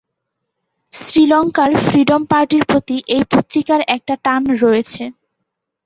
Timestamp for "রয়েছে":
4.63-5.03